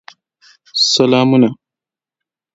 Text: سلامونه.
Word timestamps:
سلامونه. 0.93 1.49